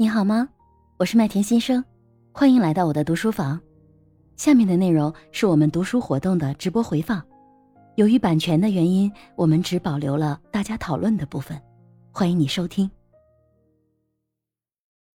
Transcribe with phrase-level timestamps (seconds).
[0.00, 0.48] 你好吗？
[0.96, 1.84] 我是麦田先生，
[2.30, 3.60] 欢迎来到我的读书房。
[4.36, 7.20] 下面的内容是我们读书活动的直播回放，
[7.96, 11.60] 由于版权的原因，我们只保留了大家讨论的部分。
[12.12, 12.88] 欢迎你收听。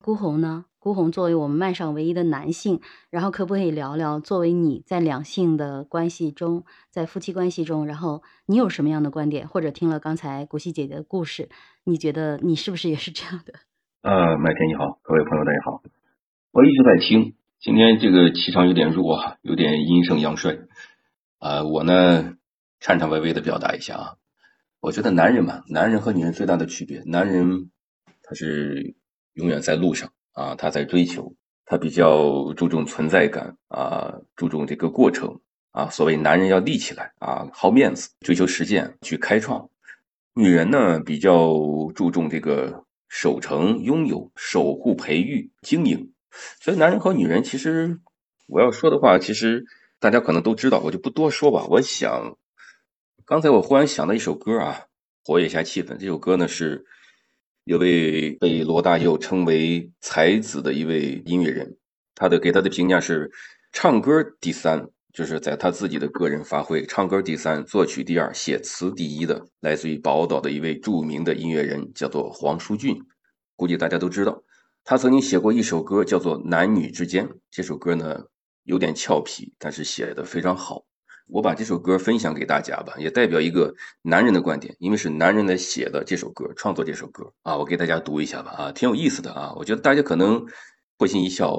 [0.04, 0.66] 孤鸿呢？
[0.80, 9.48] 孤鸿作为我们麦上唯一的男性，然后可不可以聊聊，作为你在两性的关系中，在夫妻关系中，然后你有什么样的观点？
[9.48, 11.48] 或者听了刚才古希姐姐的故事，
[11.86, 13.54] 你觉得你是不是也是这样的？
[14.04, 15.82] 呃，麦田你好，各位朋友大家好，
[16.52, 20.60] 我一直在听，今天这个气场有点弱，有点阴盛阳衰，
[21.40, 22.36] 啊，我呢
[22.82, 24.16] 颤颤巍巍的表达一下啊，
[24.82, 27.72] 我觉得男人嘛，男人和女人最大的区别，男人
[28.24, 28.94] 他是
[29.36, 31.34] 永远在路上啊，他在追求，
[31.66, 35.40] 他比较注重存在感啊，注重这个过程
[35.72, 39.70] 啊，所谓男人要立起来啊，好面子，追求实践，去开创，
[40.36, 41.54] 女人呢比较
[41.96, 42.84] 注重这个。
[43.16, 46.14] 守成、拥有、守护、培育、经营，
[46.60, 48.00] 所以男人和女人，其实
[48.48, 49.66] 我要说的话，其实
[50.00, 51.68] 大家可能都知道，我就不多说吧。
[51.70, 52.40] 我想，
[53.24, 54.88] 刚才我忽然想到一首歌啊，
[55.24, 55.98] 活跃一下气氛。
[55.98, 56.86] 这首歌呢，是
[57.66, 61.78] 有位被罗大佑称为才子的一位音乐人，
[62.16, 63.32] 他的给他的评价是
[63.72, 64.90] 唱歌第三。
[65.14, 73.00] 就是在他自己的个人发挥，唱歌第三，作曲第二，写词第一的，来自于宝岛的一位著名的音乐人，叫做黄舒骏。
[73.56, 74.42] 估计大家都知道，
[74.84, 77.28] 他曾经写过一首歌，叫做《男女之间》。
[77.52, 78.24] 这首歌呢
[78.64, 80.84] 有点俏皮，但是写的非常好。
[81.28, 90.44] 我把这首歌分享给大家吧，也代表一个男人的观点，因为是男人来写的这首歌，创作这首歌啊，我给大家读一下吧，啊，挺有意思的啊，我觉得大家可能
[90.98, 91.56] 会心一笑。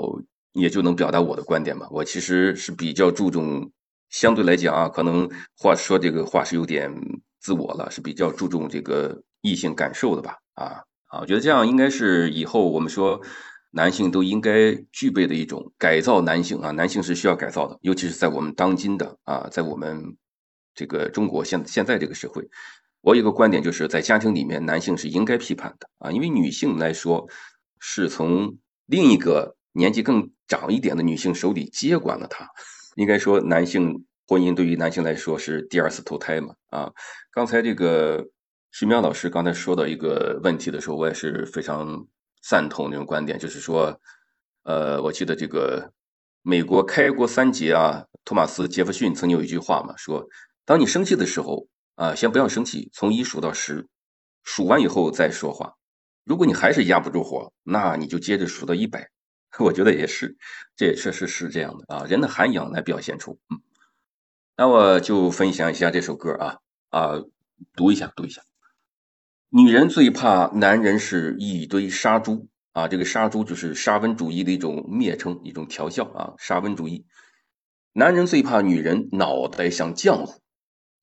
[0.54, 1.86] 也就能表达我的观点嘛。
[1.90, 3.70] 我其实是比较注重，
[4.08, 6.92] 相对来讲啊，可能话说这个话是有点
[7.40, 10.38] 自我了，是比较注重这个异性感受的吧。
[10.54, 13.20] 啊啊，我觉得这样应该是以后我们说
[13.72, 20.16] 男性都应该具备的一种改造男性啊，男性是需要改造的，尤其是在我们当今的啊，在我们
[20.74, 22.48] 这个中国现现在这个社会，
[23.00, 27.28] 我有一个观点就是在家庭里面，男性是应该批判的啊，因为女性来说
[27.80, 28.56] 是从
[28.86, 29.56] 另一个。
[29.76, 32.48] 年纪更长一点的女性手里接管了他，
[32.96, 36.54] 应该说男性婚姻对于男性来说是第二次投胎嘛？
[36.70, 36.92] 啊，
[37.30, 38.26] 刚才这个
[38.72, 42.06] 徐苗老师刚才说到一个问题的时候，我也是非常
[42.42, 44.00] 赞同这种观点，就是说，
[44.64, 45.92] 呃，我记得这个
[46.42, 50.26] 美国开国三杰啊，托马斯杰弗逊曾经有一句话嘛，说，
[50.64, 53.86] 当你生气的时候啊，先不要生气，从一数到十，
[54.42, 55.74] 数完以后再说话，
[56.24, 59.10] 如果你还是压不住火，那你就接着数到一百。
[59.60, 60.36] 我觉得也是，
[60.76, 63.60] 这也确实是这样的啊，人的涵养来表现出，嗯，
[64.56, 66.58] 那我就分享一下这首歌啊
[66.90, 67.22] 啊，
[67.74, 68.42] 读一下读一下。
[69.50, 77.06] 女人最怕男人是一堆杀猪啊，这个杀猪就是沙文主义的一种蔑称，一种调笑啊，沙文主义。
[77.92, 80.40] 男人最怕女人脑袋像浆糊，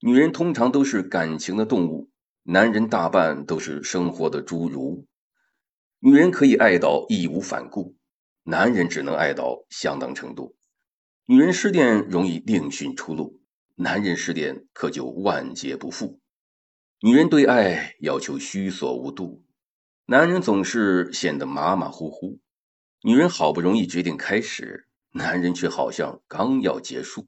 [0.02, 2.10] 女人通常都是感情的动物，
[2.44, 5.08] 男人大半都是生活的侏儒。
[6.00, 7.96] 女人可以爱到义无反顾。
[8.44, 10.56] 男人只能爱到相当程度，
[11.26, 13.40] 女人失恋容易另寻出路，
[13.76, 16.20] 男人失恋可就万劫不复。
[17.02, 19.44] 女人对爱要求虚所无度，
[20.06, 22.40] 男人总是显得马马虎虎。
[23.04, 27.28] 女人好不容易决定开始，男人却好像刚要结束。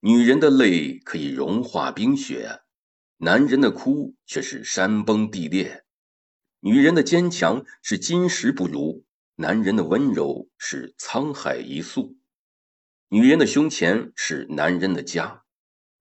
[0.00, 2.60] 女人的泪可以融化冰雪，
[3.18, 5.84] 男人的哭却是山崩地裂。
[6.60, 9.04] 女人的坚强是金石不如。
[9.40, 12.18] 男人的温柔是沧海一粟，
[13.08, 15.44] 女人的胸前是男人的家，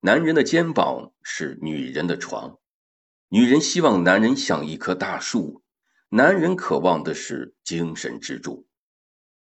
[0.01, 2.59] 男人的肩膀是女人的床。
[3.29, 5.63] 女人希望男人像一棵大树，
[6.09, 8.67] 男人渴望的是精神支柱。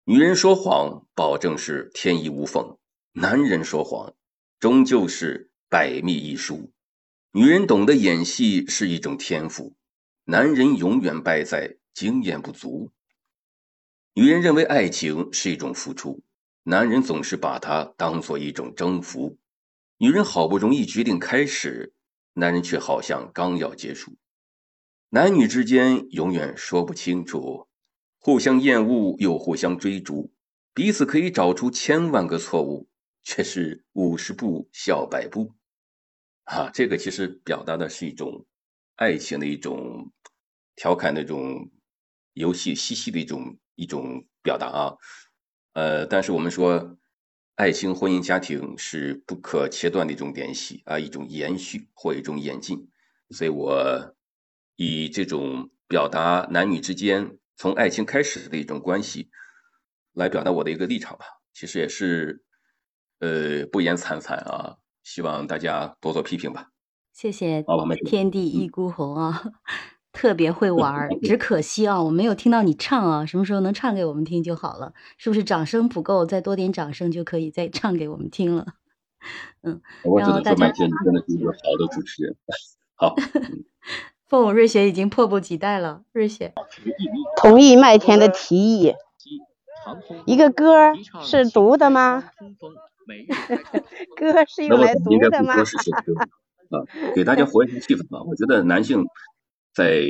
[0.05, 2.77] 女人说谎，保证是天衣无缝；
[3.13, 4.15] 男人说谎，
[4.61, 6.75] 终究是百密一疏。
[7.33, 9.75] 女人懂得演戏是一种天赋，
[10.25, 12.93] 男人永远败在经验不足。
[14.19, 16.25] 女人认为爱情是一种付出，
[16.65, 19.39] 男人总是把它当做一种征服。
[19.99, 21.95] 女人好不容易决定开始，
[22.33, 24.17] 男人却好像刚要结束。
[25.11, 27.69] 男女之间永远说不清楚，
[28.19, 30.33] 互相厌恶又互相追逐，
[30.75, 32.89] 彼此可以找出千万个错误，
[33.23, 35.55] 却是五十步笑百步。
[36.43, 38.45] 啊，这个其实表达的是一种
[38.97, 40.11] 爱情的一种
[40.75, 41.71] 调侃，那种
[42.33, 43.57] 游戏嬉戏的一种。
[43.79, 44.97] 一种表达啊，
[45.75, 46.99] 呃，但是我们说，
[47.55, 52.91] 爱情、婚姻、家庭是不可切断的一种联系啊，一种延续或一种演进。
[53.31, 54.17] 所以我
[54.75, 59.31] 以这种表达男女之间从爱情开始的一种关系，
[60.13, 61.25] 来表达我的一个立场吧。
[61.55, 62.43] 其实也是，
[63.21, 66.71] 呃，不言惨惨啊，希望大家多多批评吧。
[67.13, 67.65] 谢谢。
[68.07, 69.43] 天地一孤鸿啊，
[70.19, 74.93] 特别会玩儿，只可惜啊，我没有听到你唱啊，什么时候能唱给我们听就好了？
[75.17, 78.67] 是不是掌声不够，再多点掌声就可以再唱给我们听了？
[79.63, 82.37] 嗯， 我只能说，然后大家麦姐，你真的是一个好的主持人。
[82.97, 83.15] 好，
[84.27, 86.53] 凤舞瑞雪已经迫不及待了，瑞雪。
[87.37, 88.95] 同意麦田的提议。
[90.27, 90.93] 一个歌
[91.23, 92.25] 是读的吗？
[94.19, 95.55] 歌是用来读应该的吗？
[95.55, 96.13] 不说是写歌
[96.77, 96.83] 啊，
[97.15, 98.21] 给大家活跃一下气氛吧。
[98.25, 99.07] 我觉得男性
[99.79, 100.03] 在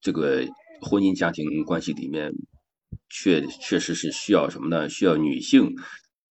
[0.00, 0.46] 这个
[0.80, 2.32] 婚姻家庭关系里面，
[3.10, 4.88] 确确实是需要什么呢？
[4.88, 5.74] 需要女性。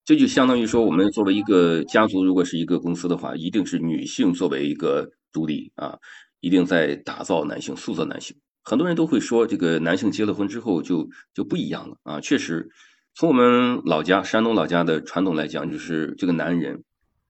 [0.05, 5.97] 这就相当于说，我们作为一个家族，如果是一个公司的话，一定是女性作为一个主力啊，
[6.39, 8.37] 一定在打造男性、塑造男性。
[8.63, 12.21] 很多人都会说，这个男性结了婚之后就就不一样了啊。
[12.21, 12.69] 确实，
[13.15, 16.85] 从我们老家山东老家的传统来讲，就是这个男人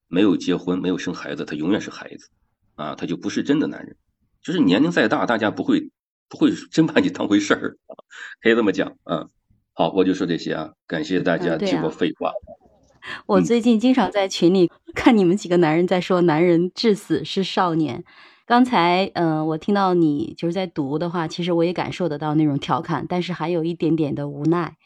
[0.07, 2.29] 没有结婚、没有生孩子，他永远是孩子
[2.75, 3.97] 啊，他就不是真的男人。
[4.47, 5.91] 就是年龄再大，大家不会
[6.29, 7.91] 不会真把你当回事儿啊，
[8.41, 9.27] 可以这么讲啊。
[9.73, 12.31] 好，我就说这些啊，感谢大家听我废话。
[13.25, 18.05] 我嗯最近经常在群里 看你们几个男人在说男人至死是少年。
[18.45, 24.77] 刚才，嗯、我听到你就是在读的话，其实我也感受得到那种调侃，但是还有一点点的无奈，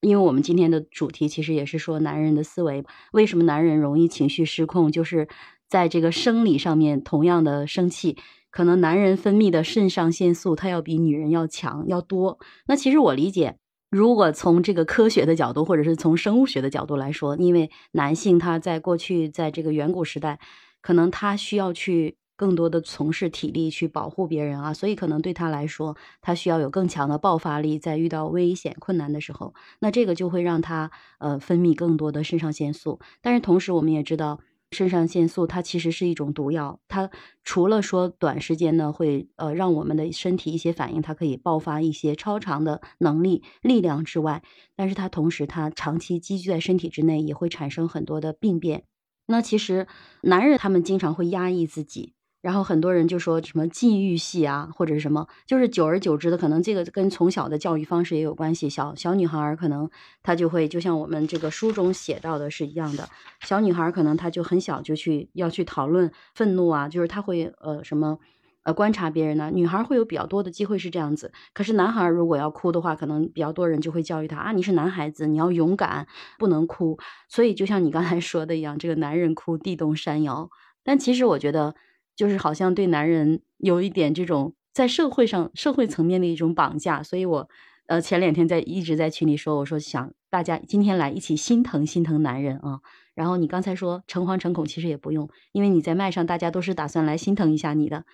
[0.00, 5.28] 因为我们今天的主题其实也是说男人的思维，为什么男人容易情绪失控，就是
[5.68, 8.16] 在这个生理上面同样的生气，
[8.56, 12.38] 可能男人分泌的肾上腺素它要比女人要强要多。
[12.66, 13.58] 那其实我理解，
[13.90, 20.40] 如果从这个科学的角度，或者是从生物学的角度来说，因为男性他在过去在这个远古时代，
[20.80, 33.00] 可能他需要去更多的从事体力去保护别人啊，所以可能对他来说，他需要有更强的爆发力，在遇到危险困难的时候，那这个就会让他呃分泌更多的肾上腺素。
[33.20, 34.40] 但是同时我们也知道。
[34.72, 37.10] 肾上腺素它其实是一种毒药，它
[37.44, 44.42] 除了说短时间呢会呃让我们的身体一些反应，它可以爆发一些超常的能力力量之外，
[44.74, 48.84] 但是它同时它长期积聚在身体之内，也会产生很多的病变。
[49.28, 49.86] 那其实
[50.22, 52.14] 男人他们经常会压抑自己，
[52.46, 58.70] 然后很多人就说什么禁欲系啊，或者是什么，就是久而久之的，可能这个跟从小的教育方式也有关系。
[58.70, 59.90] 小小女孩可能
[60.22, 63.08] 她就会，就像我们这个书中写到的是一样的，
[63.40, 68.16] 小女孩可能她就很小就去要去讨论愤怒啊，就是她会呃什么。
[68.62, 71.32] 呃，观察别人呢，女孩会有比较多的机会是这样子。
[71.52, 76.06] 可是男孩如果要哭的话，可能比较多人就会教育他啊，你是男孩子，你要勇敢，
[76.38, 76.96] 不能哭。
[77.28, 80.48] 所以就像你刚才说的一样，这个男人哭，地动山摇。
[80.84, 81.76] 但其实我觉得，
[82.16, 87.02] 就是好像对男人有一点这种在社会上、社会层面的一种绑架。
[87.02, 87.48] 所以我
[87.86, 92.80] 呃前两天在一直在群里说，我说想大家今天来一起心疼心疼男人啊。
[93.14, 98.04] 然后你刚才说诚惶诚恐，其实也不用，因为你在麦上，大家都是打算来心疼一下你的。